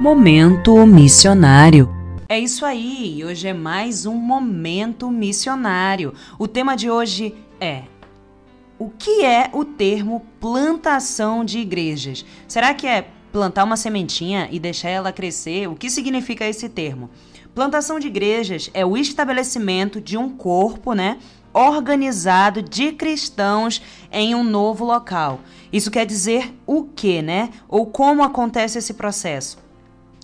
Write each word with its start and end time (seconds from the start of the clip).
Momento 0.00 0.84
Missionário. 0.84 1.88
É 2.28 2.36
isso 2.36 2.66
aí, 2.66 3.24
hoje 3.24 3.46
é 3.46 3.54
mais 3.54 4.06
um 4.06 4.16
Momento 4.16 5.08
Missionário. 5.08 6.12
O 6.36 6.48
tema 6.48 6.76
de 6.76 6.90
hoje 6.90 7.32
é 7.60 7.84
o 8.76 8.90
que 8.90 9.24
é 9.24 9.48
o 9.52 9.64
termo 9.64 10.26
plantação 10.40 11.44
de 11.44 11.60
igrejas? 11.60 12.26
Será 12.48 12.74
que 12.74 12.88
é 12.88 13.06
plantar 13.32 13.62
uma 13.62 13.76
sementinha 13.76 14.48
e 14.50 14.58
deixar 14.58 14.90
ela 14.90 15.12
crescer? 15.12 15.68
O 15.68 15.76
que 15.76 15.88
significa 15.88 16.44
esse 16.44 16.68
termo? 16.68 17.08
Plantação 17.54 18.00
de 18.00 18.08
igrejas 18.08 18.68
é 18.74 18.84
o 18.84 18.96
estabelecimento 18.96 20.00
de 20.00 20.18
um 20.18 20.28
corpo, 20.28 20.92
né, 20.92 21.18
organizado 21.52 22.60
de 22.60 22.90
cristãos 22.90 23.80
em 24.10 24.34
um 24.34 24.42
novo 24.42 24.84
local. 24.84 25.38
Isso 25.72 25.88
quer 25.88 26.04
dizer 26.04 26.52
o 26.66 26.82
que, 26.82 27.22
né? 27.22 27.50
Ou 27.68 27.86
como 27.86 28.24
acontece 28.24 28.78
esse 28.78 28.92
processo? 28.94 29.63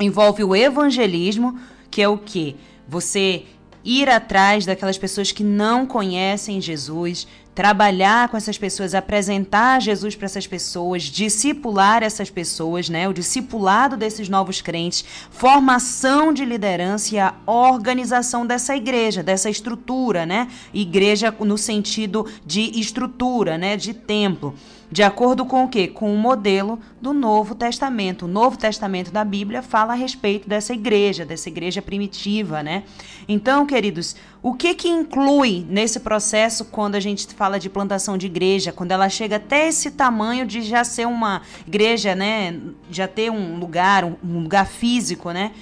Envolve 0.00 0.44
o 0.44 0.54
evangelismo, 0.54 1.58
que 1.90 2.02
é 2.02 2.08
o 2.08 2.18
que? 2.18 2.56
Você 2.88 3.44
ir 3.84 4.08
atrás 4.08 4.66
daquelas 4.66 4.98
pessoas 4.98 5.32
que 5.32 5.44
não 5.44 5.86
conhecem 5.86 6.60
Jesus, 6.60 7.26
trabalhar 7.56 8.28
com 8.28 8.36
essas 8.36 8.58
pessoas, 8.58 8.94
apresentar 8.94 9.80
Jesus 9.80 10.14
para 10.14 10.26
essas 10.26 10.46
pessoas, 10.46 11.04
discipular 11.04 12.02
essas 12.02 12.28
pessoas, 12.28 12.90
né? 12.90 13.08
O 13.08 13.14
discipulado 13.14 13.96
desses 13.96 14.28
novos 14.28 14.60
crentes, 14.60 15.02
formação 15.30 16.34
de 16.34 16.44
liderança 16.44 17.14
e 17.14 17.18
a 17.18 17.32
organização 17.46 18.46
dessa 18.46 18.76
igreja, 18.76 19.22
dessa 19.22 19.48
estrutura, 19.48 20.26
né? 20.26 20.48
Igreja 20.72 21.34
no 21.40 21.56
sentido 21.56 22.26
de 22.44 22.78
estrutura, 22.78 23.56
né? 23.56 23.74
De 23.74 23.94
templo. 23.94 24.54
De 24.90 25.02
acordo 25.02 25.44
com 25.44 25.64
o 25.64 25.68
quê? 25.68 25.88
Com 25.88 26.14
o 26.14 26.16
modelo 26.16 26.78
do 27.02 27.12
Novo 27.12 27.54
Testamento. 27.54 28.26
O 28.26 28.28
Novo 28.28 28.56
Testamento 28.56 29.10
da 29.10 29.24
Bíblia 29.24 29.60
fala 29.60 29.94
a 29.94 29.96
respeito 29.96 30.48
dessa 30.48 30.72
igreja, 30.72 31.24
dessa 31.24 31.48
igreja 31.48 31.82
primitiva, 31.82 32.62
né? 32.62 32.84
Então, 33.26 33.66
queridos, 33.66 34.14
o 34.40 34.54
que 34.54 34.74
que 34.74 34.88
inclui 34.88 35.66
nesse 35.68 35.98
processo 35.98 36.66
quando 36.66 36.94
a 36.94 37.00
gente 37.00 37.26
fala 37.34 37.45
de 37.58 37.70
plantação 37.70 38.18
de 38.18 38.26
igreja, 38.26 38.72
quando 38.72 38.92
ela 38.92 39.08
chega 39.08 39.36
até 39.36 39.68
esse 39.68 39.90
tamanho 39.90 40.44
de 40.44 40.62
já 40.62 40.82
ser 40.82 41.06
uma 41.06 41.42
igreja, 41.66 42.14
né? 42.14 42.58
Já 42.90 43.06
ter 43.06 43.30
um 43.30 43.58
lugar, 43.58 44.04
um 44.04 44.40
lugar 44.42 44.66
físico, 44.66 45.30
né? 45.30 45.52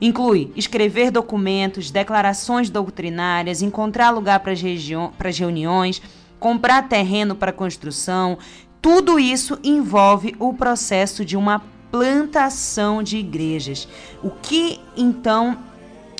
Inclui 0.00 0.50
escrever 0.56 1.10
documentos, 1.10 1.90
declarações 1.90 2.68
doutrinárias, 2.68 3.62
encontrar 3.62 4.10
lugar 4.10 4.40
para 4.40 4.52
as 4.52 5.38
reuniões, 5.38 6.02
comprar 6.40 6.88
terreno 6.88 7.34
para 7.34 7.52
construção, 7.52 8.38
tudo 8.82 9.18
isso 9.18 9.58
envolve 9.64 10.34
o 10.38 10.52
processo 10.52 11.24
de 11.24 11.36
uma 11.36 11.62
plantação 11.90 13.02
de 13.02 13.16
igrejas. 13.16 13.88
O 14.22 14.30
que 14.30 14.80
então 14.96 15.56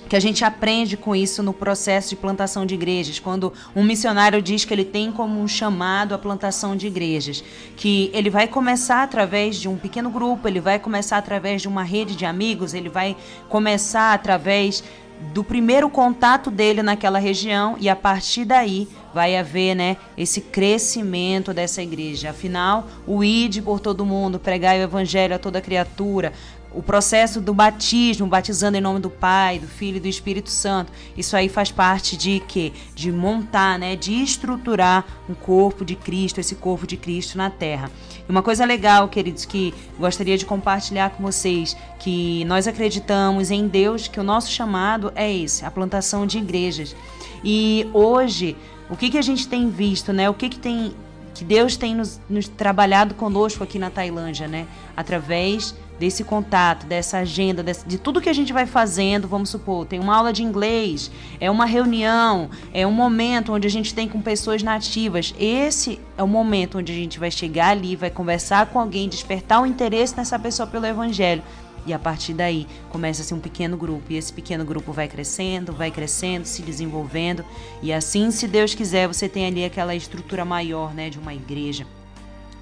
que 0.08 0.16
a 0.16 0.20
gente 0.20 0.44
aprende 0.44 0.96
com 0.96 1.14
isso 1.14 1.42
no 1.42 1.52
processo 1.52 2.10
de 2.10 2.16
plantação 2.16 2.66
de 2.66 2.74
igrejas, 2.74 3.18
quando 3.18 3.52
um 3.74 3.82
missionário 3.82 4.40
diz 4.42 4.64
que 4.64 4.72
ele 4.72 4.84
tem 4.84 5.10
como 5.10 5.40
um 5.40 5.48
chamado 5.48 6.14
a 6.14 6.18
plantação 6.18 6.76
de 6.76 6.86
igrejas, 6.86 7.42
que 7.76 8.10
ele 8.12 8.30
vai 8.30 8.46
começar 8.46 9.02
através 9.02 9.56
de 9.56 9.68
um 9.68 9.76
pequeno 9.76 10.10
grupo, 10.10 10.46
ele 10.46 10.60
vai 10.60 10.78
começar 10.78 11.18
através 11.18 11.62
de 11.62 11.68
uma 11.68 11.82
rede 11.82 12.14
de 12.14 12.24
amigos, 12.24 12.74
ele 12.74 12.88
vai 12.88 13.16
começar 13.48 14.12
através 14.12 14.84
do 15.32 15.42
primeiro 15.42 15.88
contato 15.88 16.50
dele 16.50 16.82
naquela 16.82 17.18
região 17.18 17.76
e 17.80 17.88
a 17.88 17.96
partir 17.96 18.44
daí 18.44 18.88
vai 19.14 19.36
haver 19.36 19.76
né, 19.76 19.96
esse 20.18 20.40
crescimento 20.40 21.54
dessa 21.54 21.80
igreja. 21.80 22.30
Afinal, 22.30 22.88
o 23.06 23.22
ide 23.22 23.62
por 23.62 23.78
todo 23.78 24.04
mundo, 24.04 24.40
pregar 24.40 24.76
o 24.76 24.82
evangelho 24.82 25.36
a 25.36 25.38
toda 25.38 25.60
criatura, 25.60 26.32
o 26.74 26.82
processo 26.82 27.40
do 27.40 27.54
batismo, 27.54 28.26
batizando 28.26 28.76
em 28.76 28.80
nome 28.80 28.98
do 28.98 29.08
Pai, 29.08 29.60
do 29.60 29.68
Filho 29.68 29.98
e 29.98 30.00
do 30.00 30.08
Espírito 30.08 30.50
Santo, 30.50 30.90
isso 31.16 31.36
aí 31.36 31.48
faz 31.48 31.70
parte 31.70 32.16
de 32.16 32.40
quê? 32.48 32.72
De 32.96 33.12
montar, 33.12 33.78
né, 33.78 33.94
de 33.94 34.12
estruturar 34.20 35.04
um 35.28 35.34
corpo 35.34 35.84
de 35.84 35.94
Cristo, 35.94 36.40
esse 36.40 36.56
corpo 36.56 36.84
de 36.84 36.96
Cristo 36.96 37.38
na 37.38 37.48
terra. 37.48 37.90
E 38.28 38.30
uma 38.30 38.42
coisa 38.42 38.64
legal, 38.64 39.08
queridos, 39.08 39.44
que 39.44 39.72
gostaria 39.96 40.36
de 40.36 40.44
compartilhar 40.44 41.10
com 41.10 41.22
vocês, 41.22 41.76
que 42.00 42.44
nós 42.46 42.66
acreditamos 42.66 43.52
em 43.52 43.68
Deus, 43.68 44.08
que 44.08 44.18
o 44.18 44.24
nosso 44.24 44.50
chamado 44.50 45.12
é 45.14 45.32
esse, 45.32 45.64
a 45.64 45.70
plantação 45.70 46.26
de 46.26 46.38
igrejas. 46.38 46.96
E 47.44 47.88
hoje 47.92 48.56
o 48.94 48.96
que, 48.96 49.10
que 49.10 49.18
a 49.18 49.22
gente 49.22 49.46
tem 49.48 49.68
visto, 49.68 50.12
né? 50.12 50.30
O 50.30 50.34
que, 50.34 50.48
que 50.48 50.58
tem 50.58 50.94
que 51.34 51.44
Deus 51.44 51.76
tem 51.76 51.96
nos, 51.96 52.20
nos 52.30 52.46
trabalhado 52.46 53.12
conosco 53.16 53.64
aqui 53.64 53.76
na 53.76 53.90
Tailândia, 53.90 54.46
né? 54.46 54.66
Através 54.96 55.74
desse 55.98 56.22
contato, 56.22 56.86
dessa 56.86 57.18
agenda, 57.18 57.60
desse, 57.60 57.86
de 57.86 57.98
tudo 57.98 58.20
que 58.20 58.28
a 58.28 58.32
gente 58.32 58.52
vai 58.52 58.66
fazendo, 58.66 59.26
vamos 59.26 59.50
supor, 59.50 59.84
tem 59.84 59.98
uma 59.98 60.16
aula 60.16 60.32
de 60.32 60.42
inglês, 60.42 61.10
é 61.40 61.50
uma 61.50 61.64
reunião, 61.66 62.50
é 62.72 62.86
um 62.86 62.92
momento 62.92 63.52
onde 63.52 63.66
a 63.66 63.70
gente 63.70 63.92
tem 63.92 64.08
com 64.08 64.20
pessoas 64.20 64.62
nativas. 64.62 65.34
Esse 65.38 66.00
é 66.16 66.22
o 66.22 66.28
momento 66.28 66.78
onde 66.78 66.92
a 66.92 66.94
gente 66.94 67.18
vai 67.18 67.32
chegar 67.32 67.70
ali, 67.70 67.96
vai 67.96 68.10
conversar 68.10 68.66
com 68.66 68.78
alguém, 68.78 69.08
despertar 69.08 69.60
o 69.60 69.66
interesse 69.66 70.16
nessa 70.16 70.38
pessoa 70.38 70.68
pelo 70.68 70.86
evangelho. 70.86 71.42
E 71.86 71.92
a 71.92 71.98
partir 71.98 72.34
daí 72.34 72.66
começa-se 72.90 73.32
um 73.34 73.40
pequeno 73.40 73.76
grupo. 73.76 74.12
E 74.12 74.16
esse 74.16 74.32
pequeno 74.32 74.64
grupo 74.64 74.92
vai 74.92 75.08
crescendo, 75.08 75.72
vai 75.72 75.90
crescendo, 75.90 76.46
se 76.46 76.62
desenvolvendo. 76.62 77.44
E 77.82 77.92
assim, 77.92 78.30
se 78.30 78.46
Deus 78.48 78.74
quiser, 78.74 79.06
você 79.06 79.28
tem 79.28 79.46
ali 79.46 79.64
aquela 79.64 79.94
estrutura 79.94 80.44
maior 80.44 80.94
né, 80.94 81.10
de 81.10 81.18
uma 81.18 81.34
igreja. 81.34 81.86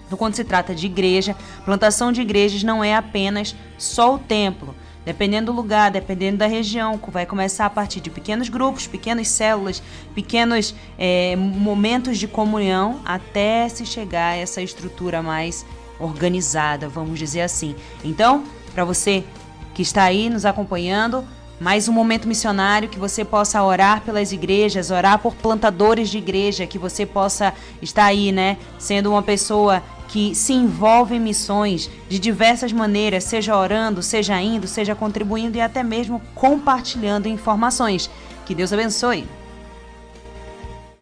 Então, 0.06 0.19
quando 0.19 0.34
se 0.34 0.44
trata 0.44 0.75
de 0.75 0.87
igreja, 0.87 1.34
plantação 1.65 2.12
de 2.12 2.21
igrejas 2.21 2.62
não 2.62 2.84
é 2.84 2.94
apenas 2.94 3.56
só 3.78 4.15
o 4.15 4.19
templo. 4.19 4.75
Dependendo 5.05 5.50
do 5.50 5.56
lugar, 5.56 5.91
dependendo 5.91 6.39
da 6.39 6.47
região, 6.47 7.00
vai 7.09 7.27
começar 7.27 7.66
a 7.66 7.71
partir 7.71 8.00
de 8.00 8.09
pequenos 8.09 8.49
grupos, 8.49 8.87
pequenas 8.87 9.28
células, 9.28 9.83
pequenos 10.15 10.75
é, 10.97 11.34
momentos 11.34 12.19
de 12.19 12.28
comunhão, 12.28 13.00
até 13.04 13.69
se 13.69 13.84
chegar 13.84 14.33
a 14.33 14.37
essa 14.37 14.62
estrutura 14.62 15.21
mais 15.21 15.66
organizada, 15.99 16.89
vamos 16.89 17.19
dizer 17.19 17.41
assim. 17.41 17.75
Então, 18.04 18.44
para 18.72 18.84
você 18.84 19.25
que 19.75 19.83
está 19.83 20.05
aí 20.05 20.28
nos 20.28 20.44
acompanhando. 20.44 21.25
Mais 21.60 21.88
um 21.88 21.93
momento 21.93 22.27
missionário 22.27 22.88
que 22.88 22.99
você 22.99 23.25
possa 23.25 23.62
orar 23.62 24.00
pelas 24.00 24.33
igrejas, 24.33 24.91
orar 24.91 25.19
por 25.19 25.34
plantadores 25.34 26.09
de 26.09 26.19
igreja, 26.19 26.66
que 26.66 26.78
você 26.78 27.06
possa 27.06 27.55
estar 27.81 28.06
aí, 28.06 28.33
né, 28.33 28.56
sendo 28.78 29.10
uma 29.10 29.22
pessoa 29.22 29.83
que 30.09 30.34
se 30.34 30.53
envolve 30.53 31.15
em 31.15 31.21
missões 31.21 31.88
de 32.09 32.19
diversas 32.19 32.72
maneiras, 32.72 33.25
seja 33.25 33.56
orando, 33.56 34.03
seja 34.03 34.41
indo, 34.43 34.66
seja 34.66 34.94
contribuindo 34.94 35.56
e 35.56 35.60
até 35.60 35.83
mesmo 35.83 36.21
compartilhando 36.34 37.28
informações. 37.28 38.10
Que 38.44 38.54
Deus 38.54 38.72
abençoe. 38.72 39.25